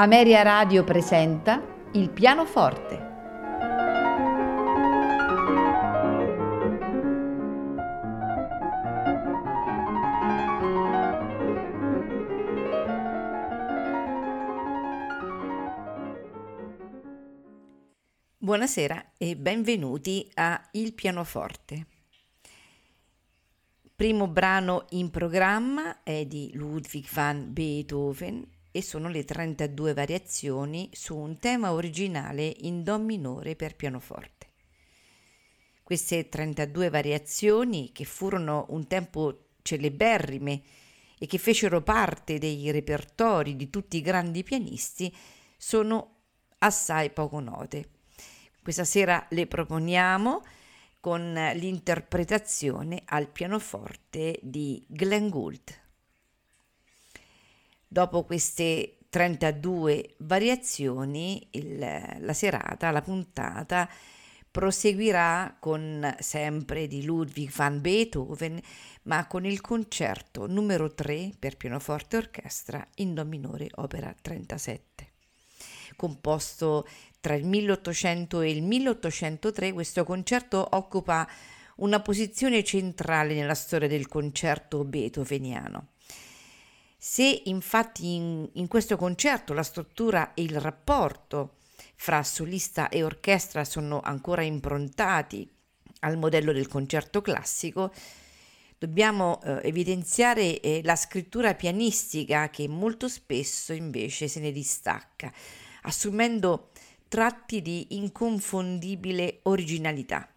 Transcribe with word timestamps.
Ameria 0.00 0.40
Radio 0.40 0.82
presenta 0.82 1.62
Il 1.92 2.08
pianoforte. 2.08 3.08
Buonasera 18.38 19.12
e 19.18 19.36
benvenuti 19.36 20.30
a 20.32 20.66
Il 20.72 20.94
pianoforte. 20.94 21.86
Primo 23.94 24.28
brano 24.28 24.86
in 24.92 25.10
programma 25.10 26.02
è 26.02 26.24
di 26.24 26.52
Ludwig 26.54 27.06
van 27.10 27.52
Beethoven 27.52 28.59
e 28.72 28.82
sono 28.82 29.08
le 29.08 29.24
32 29.24 29.94
variazioni 29.94 30.90
su 30.92 31.16
un 31.16 31.38
tema 31.38 31.72
originale 31.72 32.54
in 32.60 32.82
Do 32.82 32.98
minore 32.98 33.56
per 33.56 33.76
pianoforte. 33.76 34.48
Queste 35.82 36.28
32 36.28 36.88
variazioni, 36.88 37.90
che 37.92 38.04
furono 38.04 38.66
un 38.68 38.86
tempo 38.86 39.48
celeberrime 39.62 40.62
e 41.18 41.26
che 41.26 41.38
fecero 41.38 41.82
parte 41.82 42.38
dei 42.38 42.70
repertori 42.70 43.56
di 43.56 43.68
tutti 43.70 43.96
i 43.96 44.02
grandi 44.02 44.42
pianisti, 44.42 45.14
sono 45.56 46.18
assai 46.58 47.10
poco 47.10 47.40
note. 47.40 47.90
Questa 48.62 48.84
sera 48.84 49.26
le 49.30 49.46
proponiamo 49.46 50.42
con 51.00 51.32
l'interpretazione 51.32 53.02
al 53.06 53.28
pianoforte 53.28 54.38
di 54.42 54.84
Glenn 54.86 55.28
Gould. 55.28 55.89
Dopo 57.92 58.22
queste 58.22 58.98
32 59.08 60.14
variazioni, 60.18 61.44
il, 61.50 61.76
la 62.20 62.32
serata, 62.32 62.92
la 62.92 63.02
puntata 63.02 63.90
proseguirà 64.48 65.56
con 65.58 66.14
sempre 66.20 66.86
di 66.86 67.02
Ludwig 67.02 67.50
van 67.50 67.80
Beethoven, 67.80 68.60
ma 69.02 69.26
con 69.26 69.44
il 69.44 69.60
concerto 69.60 70.46
numero 70.46 70.94
3 70.94 71.32
per 71.36 71.56
pianoforte 71.56 72.14
e 72.14 72.18
orchestra 72.20 72.86
in 72.98 73.12
Do 73.12 73.24
minore, 73.24 73.66
opera 73.74 74.14
37. 74.22 75.10
Composto 75.96 76.86
tra 77.18 77.34
il 77.34 77.44
1800 77.44 78.40
e 78.40 78.50
il 78.50 78.62
1803, 78.62 79.72
questo 79.72 80.04
concerto 80.04 80.64
occupa 80.76 81.28
una 81.78 81.98
posizione 81.98 82.62
centrale 82.62 83.34
nella 83.34 83.54
storia 83.54 83.88
del 83.88 84.06
concerto 84.06 84.84
beethoveniano. 84.84 85.88
Se 87.02 87.42
infatti 87.46 88.14
in, 88.14 88.46
in 88.52 88.68
questo 88.68 88.98
concerto 88.98 89.54
la 89.54 89.62
struttura 89.62 90.34
e 90.34 90.42
il 90.42 90.60
rapporto 90.60 91.56
fra 91.96 92.22
solista 92.22 92.90
e 92.90 93.02
orchestra 93.02 93.64
sono 93.64 94.02
ancora 94.02 94.42
improntati 94.42 95.50
al 96.00 96.18
modello 96.18 96.52
del 96.52 96.68
concerto 96.68 97.22
classico, 97.22 97.90
dobbiamo 98.76 99.40
eh, 99.42 99.60
evidenziare 99.62 100.60
eh, 100.60 100.82
la 100.84 100.94
scrittura 100.94 101.54
pianistica 101.54 102.50
che 102.50 102.68
molto 102.68 103.08
spesso 103.08 103.72
invece 103.72 104.28
se 104.28 104.38
ne 104.40 104.52
distacca, 104.52 105.32
assumendo 105.84 106.68
tratti 107.08 107.62
di 107.62 107.96
inconfondibile 107.96 109.38
originalità. 109.44 110.30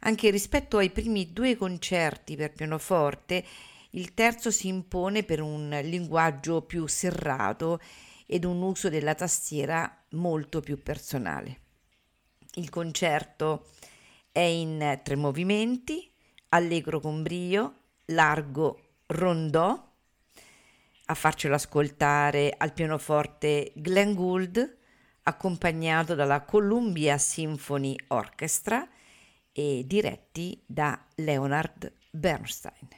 Anche 0.00 0.30
rispetto 0.30 0.78
ai 0.78 0.90
primi 0.90 1.32
due 1.32 1.56
concerti 1.56 2.34
per 2.34 2.52
pianoforte, 2.52 3.44
il 3.98 4.14
terzo 4.14 4.52
si 4.52 4.68
impone 4.68 5.24
per 5.24 5.40
un 5.40 5.76
linguaggio 5.82 6.62
più 6.62 6.86
serrato 6.86 7.80
ed 8.26 8.44
un 8.44 8.62
uso 8.62 8.88
della 8.88 9.16
tastiera 9.16 10.04
molto 10.10 10.60
più 10.60 10.80
personale. 10.80 11.62
Il 12.54 12.70
concerto 12.70 13.66
è 14.30 14.38
in 14.38 15.00
tre 15.02 15.16
movimenti, 15.16 16.08
allegro 16.50 17.00
con 17.00 17.24
brio, 17.24 17.74
largo 18.06 18.82
rondò, 19.06 19.86
a 21.06 21.14
farcelo 21.14 21.56
ascoltare 21.56 22.54
al 22.56 22.72
pianoforte 22.72 23.72
Glenn 23.74 24.14
Gould, 24.14 24.76
accompagnato 25.24 26.14
dalla 26.14 26.42
Columbia 26.42 27.18
Symphony 27.18 27.96
Orchestra 28.08 28.88
e 29.50 29.82
diretti 29.86 30.62
da 30.64 31.04
Leonard 31.16 31.92
Bernstein. 32.10 32.97